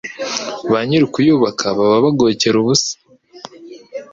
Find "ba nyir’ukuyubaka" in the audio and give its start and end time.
0.71-1.65